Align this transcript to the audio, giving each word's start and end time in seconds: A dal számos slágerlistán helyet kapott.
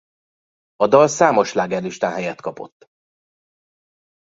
A 0.75 0.87
dal 0.87 1.07
számos 1.07 1.49
slágerlistán 1.49 2.11
helyet 2.13 2.41
kapott. 2.41 2.87